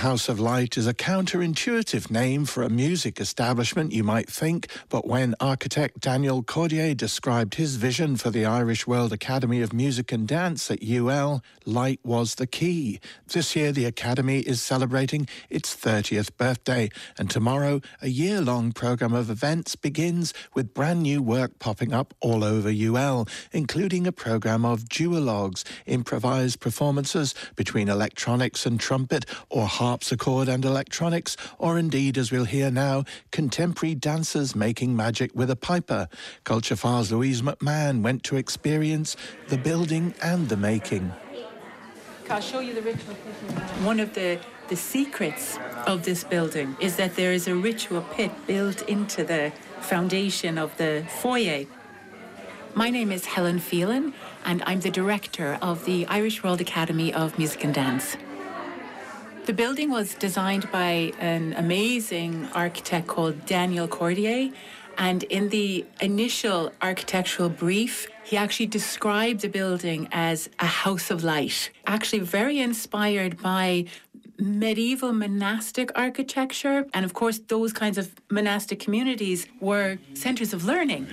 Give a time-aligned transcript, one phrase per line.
[0.00, 5.06] House of Light is a counterintuitive name for a music establishment, you might think, but
[5.06, 10.26] when architect Daniel Cordier described his vision for the Irish World Academy of Music and
[10.26, 12.98] Dance at UL, light was the key.
[13.26, 16.88] This year, the Academy is celebrating its 30th birthday,
[17.18, 22.14] and tomorrow, a year long programme of events begins with brand new work popping up
[22.20, 29.66] all over UL, including a programme of duologues, improvised performances between electronics and trumpet, or
[29.90, 33.02] harpsichord and electronics, or indeed, as we'll hear now,
[33.32, 36.08] contemporary dancers making magic with a piper.
[36.44, 39.16] Culture Files' Louise McMahon went to experience
[39.48, 41.12] the building and the making.
[42.28, 43.14] I'll show you the ritual.
[43.82, 44.38] One of the,
[44.68, 49.52] the secrets of this building is that there is a ritual pit built into the
[49.80, 51.64] foundation of the foyer.
[52.74, 54.14] My name is Helen Phelan,
[54.44, 58.16] and I'm the director of the Irish World Academy of Music and Dance.
[59.46, 64.52] The building was designed by an amazing architect called Daniel Cordier.
[64.98, 71.24] And in the initial architectural brief, he actually described the building as a house of
[71.24, 73.86] light, actually, very inspired by
[74.38, 76.86] medieval monastic architecture.
[76.92, 81.06] And of course, those kinds of monastic communities were centers of learning.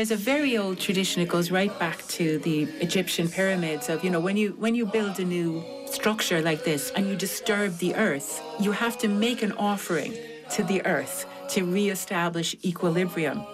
[0.00, 1.20] There's a very old tradition.
[1.20, 4.86] It goes right back to the Egyptian pyramids of, you know, when you when you
[4.86, 9.42] build a new structure like this and you disturb the earth, you have to make
[9.42, 10.14] an offering
[10.52, 13.44] to the earth to reestablish equilibrium.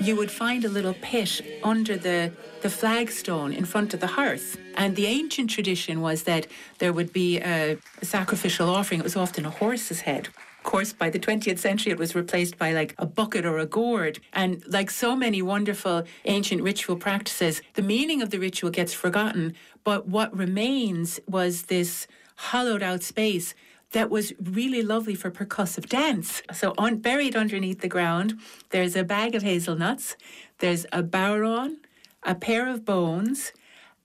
[0.00, 4.58] You would find a little pit under the, the flagstone in front of the hearth.
[4.74, 8.98] And the ancient tradition was that there would be a, a sacrificial offering.
[8.98, 10.28] It was often a horse's head
[10.66, 14.18] course, by the 20th century, it was replaced by like a bucket or a gourd.
[14.34, 19.54] And like so many wonderful ancient ritual practices, the meaning of the ritual gets forgotten.
[19.82, 22.06] But what remains was this
[22.36, 23.54] hollowed out space
[23.92, 26.42] that was really lovely for percussive dance.
[26.52, 28.38] So, on, buried underneath the ground,
[28.70, 30.16] there's a bag of hazelnuts,
[30.58, 31.76] there's a bodhrán,
[32.22, 33.52] a pair of bones,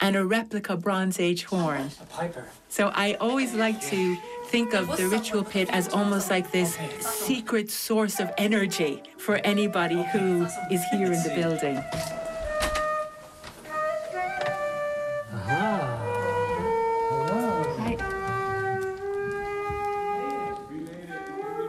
[0.02, 1.90] and a replica Bronze Age horn.
[2.02, 2.46] A piper.
[2.70, 4.18] So, I always like to
[4.48, 10.04] think of the ritual pit as almost like this secret source of energy for anybody
[10.12, 12.21] who is here in the building.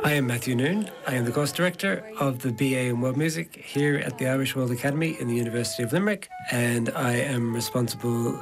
[0.04, 0.90] I am Matthew Noone.
[1.06, 4.56] I am the course director of the BA in World Music here at the Irish
[4.56, 8.36] World Academy in the University of Limerick, and I am responsible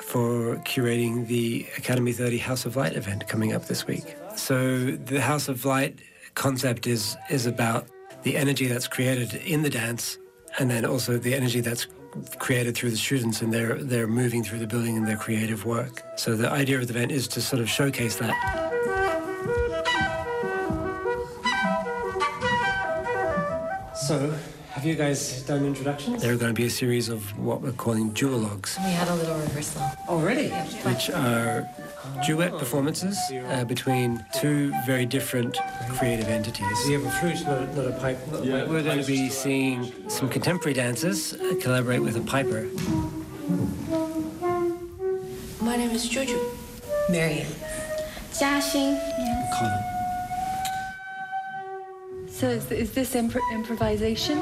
[0.00, 4.16] for curating the Academy 30 House of Light event coming up this week.
[4.36, 5.98] So the House of Light
[6.34, 7.88] concept is is about
[8.22, 10.18] the energy that's created in the dance
[10.60, 11.88] and then also the energy that's
[12.38, 16.04] created through the students and they're they're moving through the building in their creative work.
[16.16, 18.65] So the idea of the event is to sort of showcase that.
[24.06, 24.32] So
[24.70, 26.22] have you guys done introductions?
[26.22, 28.78] There are going to be a series of what we're calling duologues.
[28.84, 29.82] We had a little rehearsal.
[30.08, 30.50] Already?
[30.88, 31.68] Which are
[32.24, 33.18] duet performances
[33.48, 35.58] uh, between two very different
[35.98, 36.78] creative entities.
[36.86, 38.18] We have a flute, not a, not a pipe.
[38.30, 42.68] Not yeah, we're going to be seeing some contemporary dancers uh, collaborate with a piper.
[45.60, 46.38] My name is Juju.
[47.10, 47.48] Marion.
[48.30, 49.00] Jiaxin.
[49.58, 49.95] Connor.
[52.36, 54.36] So is, is this imp- improvisation?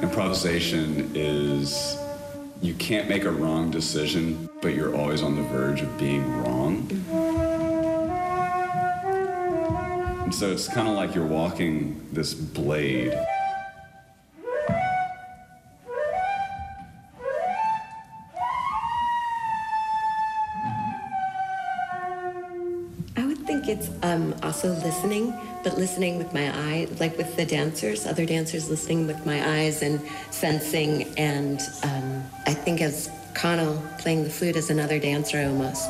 [0.00, 1.98] Improvisation is
[2.60, 6.88] you can't make a wrong decision, but you're always on the verge of being wrong.
[10.22, 13.18] And so it's kind of like you're walking this blade.
[23.52, 28.26] Think it's um, also listening but listening with my eye, like with the dancers, other
[28.26, 31.06] dancers listening with my eyes and sensing.
[31.16, 35.88] And um, I think as Connell playing the flute as another dancer almost.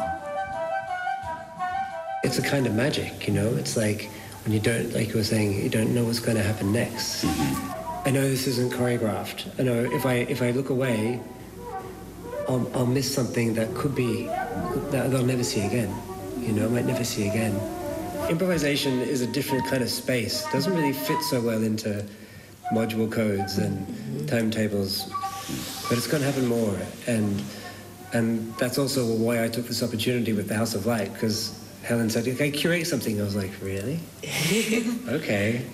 [2.23, 3.55] It's a kind of magic, you know?
[3.55, 4.11] It's like
[4.44, 7.25] when you don't, like you were saying, you don't know what's going to happen next.
[8.05, 9.58] I know this isn't choreographed.
[9.58, 11.19] I know if I if I look away,
[12.47, 14.25] I'll, I'll miss something that could be
[14.91, 15.94] that I'll never see again.
[16.43, 17.59] You know, I might never see again
[18.29, 20.47] improvisation is a different kind of space.
[20.47, 22.05] It doesn't really fit so well into
[22.73, 25.11] module codes and timetables,
[25.89, 26.77] but it's going to happen more.
[27.06, 27.43] And
[28.12, 32.11] and that's also why I took this opportunity with the House of Light because Helen
[32.11, 34.00] said, "Okay, curate something." I was like, "Really?
[35.09, 35.65] okay."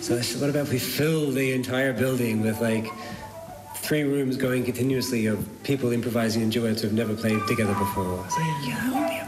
[0.00, 2.86] So I said, what about if we fill the entire building with like
[3.76, 8.16] three rooms going continuously of people improvising in duets who've never played together before.
[8.16, 9.23] Like, yeah, that would be.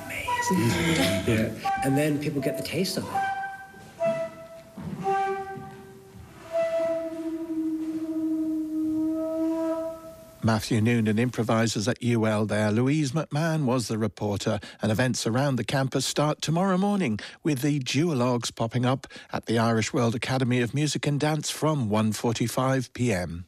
[0.53, 1.51] yeah.
[1.85, 3.37] And then people get the taste of it.
[10.47, 12.71] Matthew Noonan improvises at UL there.
[12.71, 17.81] Louise McMahon was the reporter, and events around the campus start tomorrow morning with the
[17.81, 23.47] duologues popping up at the Irish World Academy of Music and Dance from 1:45 p.m.